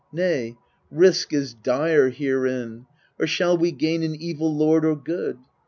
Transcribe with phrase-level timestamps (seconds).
[0.11, 0.57] Nay,
[0.89, 2.87] risk is dire herein
[3.19, 5.37] or shall we gain An evil lord or good